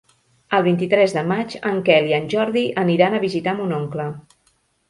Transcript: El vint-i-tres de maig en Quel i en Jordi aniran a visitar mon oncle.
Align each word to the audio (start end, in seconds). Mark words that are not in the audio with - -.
El 0.59 0.63
vint-i-tres 0.67 1.13
de 1.17 1.23
maig 1.33 1.53
en 1.73 1.77
Quel 1.89 2.09
i 2.13 2.17
en 2.21 2.27
Jordi 2.35 2.65
aniran 2.87 3.19
a 3.19 3.23
visitar 3.29 3.55
mon 3.63 3.79
oncle. 3.83 4.09